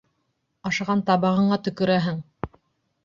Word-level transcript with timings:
Ашаған 0.69 1.03
табағыңа 1.09 1.59
төкөрәһең! 1.67 2.21